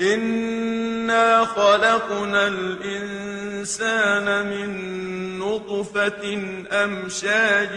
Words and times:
إنا 0.00 1.44
خلقنا 1.44 2.46
الإنسان 2.46 4.26
من 4.46 4.68
نطفة 5.38 6.38
أمشاج 6.72 7.74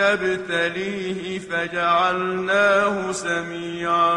نبتليه 0.00 1.38
فجعلناه 1.38 3.12
سميعا 3.12 4.14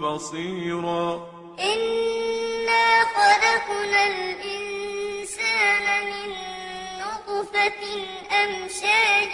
بصيرا 0.00 1.30
إنا 1.60 2.86
خلقنا 3.16 4.06
الإنسان 4.06 5.84
من 6.06 6.30
نطفة 7.00 7.82
أمشاج 8.44 9.32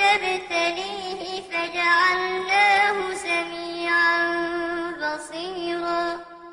نبتليه 0.00 1.42
فجعلناه 1.50 2.53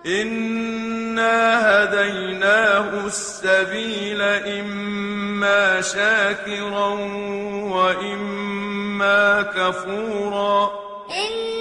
إنا 0.06 1.62
هديناه 1.84 3.06
السبيل 3.06 4.22
إما 4.22 5.82
شاكرا 5.82 6.88
وإما 7.74 9.42
كفورا 9.42 10.72
إنا 11.10 11.61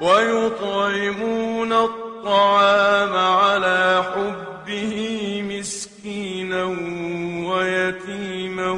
ويطعمون 0.00 1.72
الطعام 1.72 3.16
على 3.16 4.04
حبه 4.14 4.94
مسكينا 5.42 6.64
ويتيما 7.50 8.70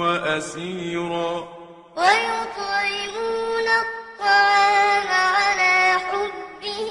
وأسيرا. 0.00 1.48
ويطعمون 1.96 3.68
الطعام 3.84 5.08
على 5.08 5.98
حبه 6.08 6.90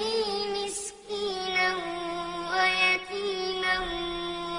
مسكينا 0.55 1.69
ويتيما 2.53 3.75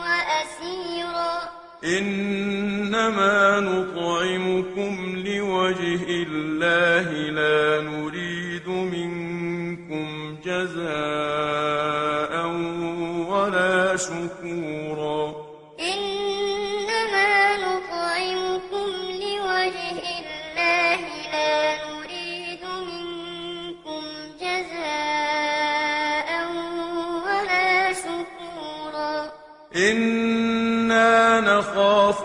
وأسيرا. 0.02 1.34
إنما 1.84 3.60
نطعمكم 3.60 5.19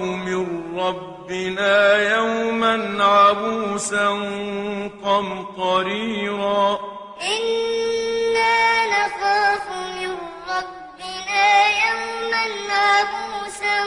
من 0.05 0.45
ربنا 0.77 1.75
يوما 2.16 3.03
عبوسا 3.03 4.09
قمطريرا. 5.03 6.79
إنا 7.21 8.85
نخاف 8.95 9.65
من 10.01 10.13
ربنا 10.49 11.45
يوما 11.85 12.45
عبوسا 12.73 13.79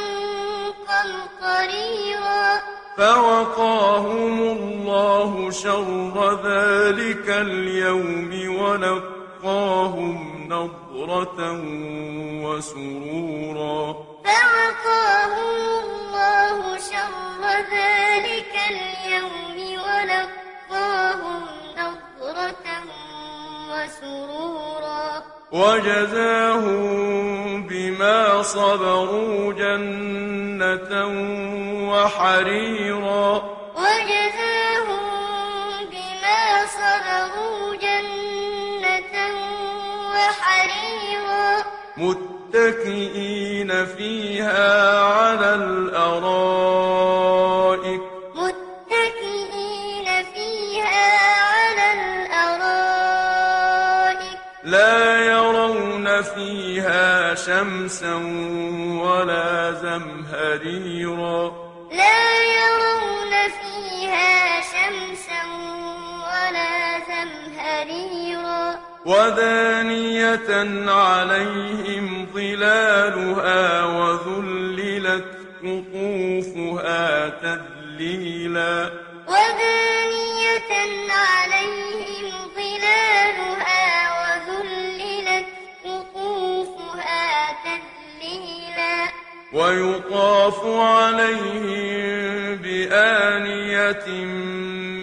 قمطريرا. 0.88 2.44
فوقاهم 2.98 4.36
الله 4.40 5.50
شر 5.50 6.16
ذلك 6.44 7.28
اليوم 7.28 8.30
ولقاهم 8.60 10.16
نضرة 10.48 11.40
وسرورا. 12.44 13.82
فوقاهم 14.24 15.77
وجزاهم 25.52 26.82
بما 27.66 28.42
صبروا 28.42 29.52
جنة 29.52 30.92
وحريرا. 31.92 33.42
وجزاهم 33.76 35.04
بما 35.90 36.66
صبروا 36.78 37.76
جنة 37.76 39.16
وحريرا. 40.12 41.64
متكئين 41.96 43.70
فيها 43.86 45.02
على 45.02 45.54
الأرائك. 45.54 47.07
شمسا 57.48 58.14
ولا 59.04 59.72
زمهريرا. 59.72 61.40
لا 61.92 62.22
يرون 62.58 63.32
فيها 63.60 64.60
شمسا 64.60 65.42
ولا 66.28 66.74
زمهريرا. 67.10 68.64
ودانية 69.06 70.50
عليهم 70.92 72.26
ظلالها 72.34 73.84
وذللت 73.84 75.28
قطوفها 75.62 77.28
تذليلا. 77.28 78.90
ودانية 79.28 80.72
عليهم 81.10 81.47
ويطاف 89.58 90.66
عليهم 90.66 92.56
بآنية 92.56 94.06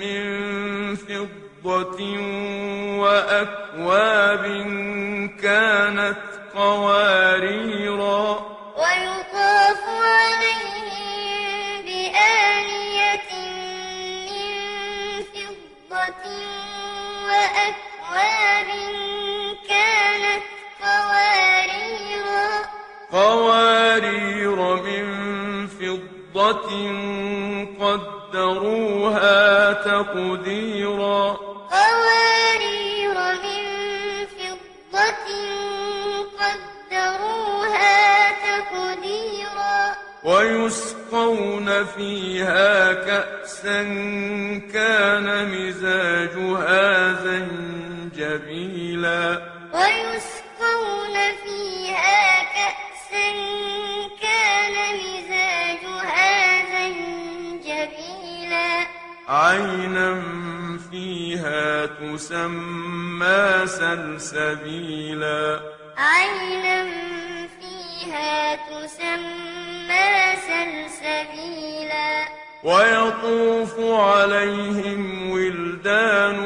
من 0.02 0.96
فضة 0.96 2.00
وأكواب 3.00 4.46
قدروها 28.36 29.74
تقديرا 29.74 31.38
قوارير 31.72 33.18
من 33.44 33.64
فضة 34.92 35.28
قدروها 36.40 38.32
تقديرا 38.32 39.96
ويسقون 40.24 41.86
فيها 41.86 42.94
كأسا 42.94 43.84
كان 44.74 45.28
مزاجها 45.52 46.45
عينا 59.76 60.22
فيها 60.92 61.86
تسمى 61.86 63.62
سلسبيلا 63.66 65.60
عينا 65.98 66.86
فيها 67.60 68.56
تسمى 68.56 70.36
سلسبيلا 70.48 72.26
ويطوف 72.64 73.80
عليهم 73.80 75.32
ولدان 75.32 76.40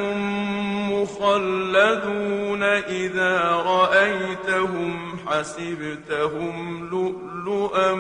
مخلدون 0.92 2.64
إذا 2.64 3.40
رأيتهم 3.66 5.20
حسبتهم 5.28 6.90
لؤلؤا 6.90 7.94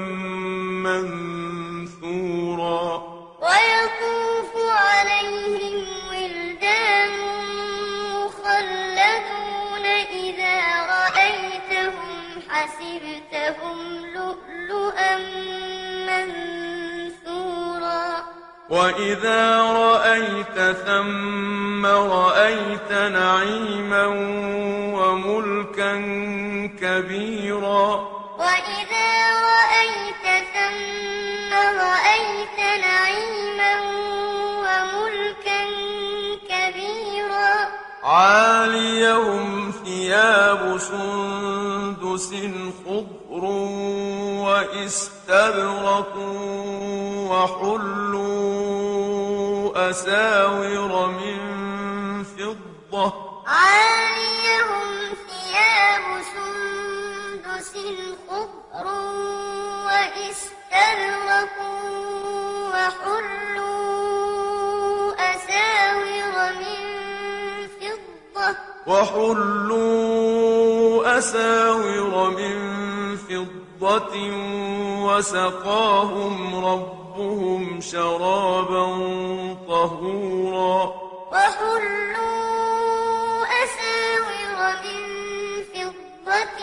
منثورا 0.85 2.39
ويطوف 3.41 4.28
حسبتهم 13.49 14.05
لؤلؤا 14.05 15.17
منثورا. 16.07 18.03
وإذا 18.69 19.61
رأيت 19.61 20.57
ثم 20.85 21.85
رأيت 21.85 22.91
نعيما 22.91 24.05
وملكا 24.97 25.93
كبيرا. 26.81 27.85
وإذا 28.37 29.11
رأيت 29.49 30.25
ثم 30.53 31.51
رأيت 31.53 32.59
نعيما 32.85 33.73
وملكا 34.65 35.61
كبيرا. 36.49 37.53
عاليهم 38.03 39.73
ثياب 39.85 40.77
سندس 40.77 42.29
خضر 43.49 44.41
واستبرق 44.45 46.13
وحلوا 47.31 48.29
أساور 49.89 50.91
من 51.07 51.39
فضة. 52.23 53.07
عاليهم 53.47 54.89
ثياب 55.27 56.05
سندس 56.33 57.73
خضر 58.29 58.87
وحلوا 62.73 63.89
أساور 65.31 66.35
من 66.61 66.81
فضة. 67.79 68.49
وحلوا 68.87 70.38
أساور 71.19 72.30
من 72.30 72.57
فضة 73.18 74.16
وسقاهم 75.07 76.66
ربهم 76.66 77.81
شرابا 77.81 78.86
طهورا. 79.68 80.94
وحلوا 81.31 82.60
أساور 83.63 84.60
من 84.83 85.01
فضة 85.74 86.60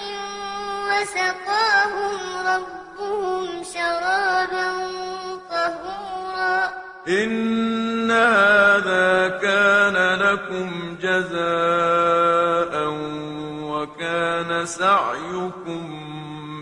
وسقاهم 0.89 2.19
ربهم 2.51 3.49
شرابا 3.75 4.69
طهورا. 5.51 6.57
إن 7.09 8.11
سعيكم 14.67 15.83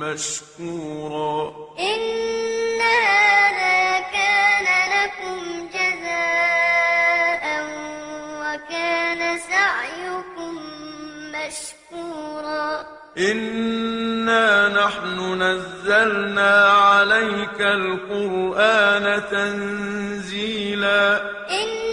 مشكورا. 0.01 1.55
إن 1.79 2.81
هذا 2.81 4.01
كان 4.13 4.67
لكم 4.95 5.41
جزاء 5.75 7.45
وكان 8.41 9.21
سعيكم 9.39 10.53
مشكورا. 11.35 12.69
إنا 13.19 14.69
نحن 14.69 15.43
نزلنا 15.43 16.55
عليك 16.69 17.61
القرآن 17.61 19.23
تنزيلا. 19.31 21.03
إنا 21.51 21.84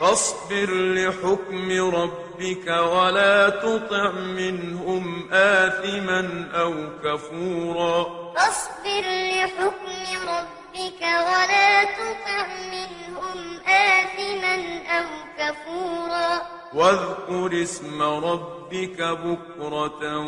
فاصبر 0.00 0.70
لحكم 0.70 1.94
ربك 1.94 2.66
ولا 2.66 3.48
تطع 3.48 4.10
منهم 4.10 5.28
آثما 5.32 6.50
أو 6.54 6.74
كفورا. 7.04 8.06
فاصبر 8.36 9.04
لحكم 9.06 10.28
ربك 10.28 11.02
ولا 11.02 11.84
تطع 11.84 12.46
منهم 12.72 13.60
آثما 13.66 14.56
أو 14.98 15.06
كفورا. 15.38 16.42
واذكر 16.74 17.62
اسم 17.62 18.02
ربك 18.02 19.00
بكرة 19.02 20.18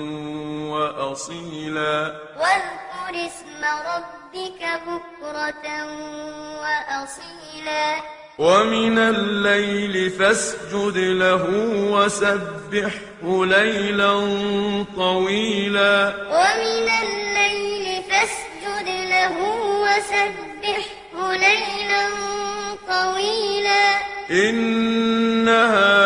وأصيلا. 0.70 2.20
واذكر 2.36 3.26
اسم 3.26 3.64
ربك 3.64 4.62
بكرة 4.86 5.66
وأصيلا. 6.60 8.19
ومن 8.38 8.98
الليل 8.98 10.10
فاسجد 10.10 10.96
له 10.96 11.44
وسبحه 11.92 13.44
ليلا 13.44 14.12
طويلا. 14.96 16.14
ومن 16.30 16.88
الليل 17.02 18.02
فاسجد 18.10 18.88
له 19.10 19.34
وسبحه 19.84 21.32
ليلا 21.32 22.04
طويلا. 22.88 23.84
إن 24.30 25.48
هؤلاء 25.48 26.00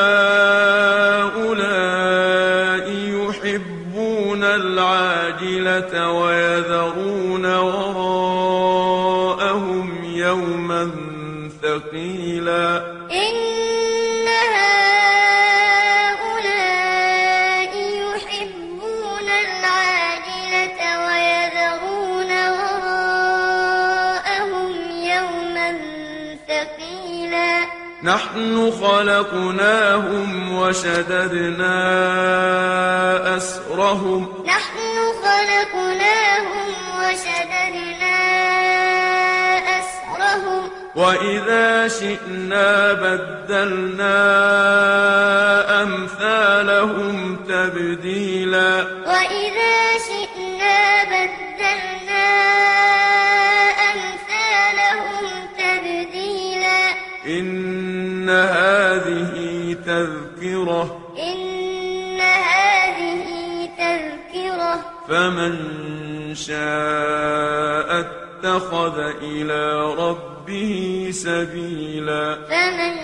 يحبون 2.90 4.45
العاجلة 4.45 6.11
ويذرون 6.11 7.45
ثقيلا 11.94 12.66
إن 13.10 14.26
هؤلاء 14.94 16.54
يحبون 18.02 19.28
العاجلة 19.44 20.78
ويذرون 21.06 22.30
وراءهم 22.50 23.50
يوما 24.90 25.70
ثقيلا. 26.48 27.52
نحن 28.02 28.70
خلقناهم 28.82 30.28
وشددنا 30.58 31.76
أسرهم. 33.36 34.20
نحن 34.46 34.96
خلقناهم 35.22 36.68
وشددنا 36.98 37.93
وإذا 40.96 41.88
شئنا 41.88 42.92
بدلنا 42.92 44.12
أمثالهم 45.82 47.36
تبديلا 47.48 48.82
وإذا 49.06 49.76
شئنا 50.08 51.04
بدلنا 51.04 52.26
أمثالهم 53.92 55.48
تبديلا 55.58 56.90
إن 57.26 58.30
هذه 58.30 59.76
تذكرة 59.86 61.14
إن 61.18 62.20
هذه 62.20 63.24
تذكرة 63.78 64.80
فمن 65.08 65.54
شاء 66.34 68.00
اتخذ 68.00 68.98
إلى 69.22 69.94
ربه 69.94 70.34
سبيلا 71.12 72.34
فمن 72.50 72.94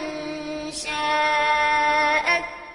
شاء 0.73 2.27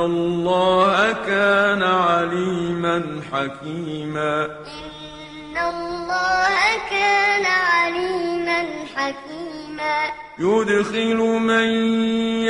الله 0.06 1.12
كان 1.12 1.84
عليما 1.84 3.22
حكيما 3.32 4.46
إن 4.46 5.58
الله 5.58 6.58
كان 6.90 7.46
عليما 7.46 8.66
حكيما 8.96 10.12
يدخل 10.40 11.18
من 11.18 11.68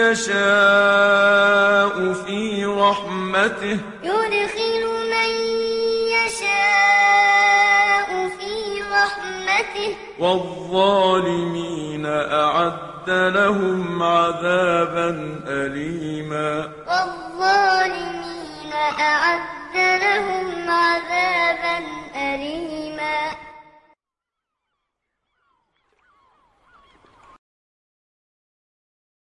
يشاء 0.02 1.96
في 2.14 2.66
رحمته 2.66 3.78
يدخل 4.04 4.84
من 5.14 5.30
يشاء 6.18 8.10
في 8.40 8.54
رحمته 8.92 9.96
والظالمين 10.20 12.06
أعد 12.06 13.10
لهم 13.10 14.04
عذابا 14.04 15.40
أليما 15.48 16.70
والظالمين 16.88 17.21
الظالمين 17.42 18.74
أعد 19.00 19.76
لهم 19.76 20.70
عذابا 20.70 21.78
أليما. 22.16 22.81